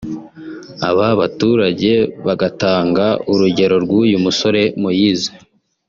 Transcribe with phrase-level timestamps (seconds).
[0.89, 1.91] Aba baturage
[2.25, 5.31] bagatanga urugero rw’uyu musore Moise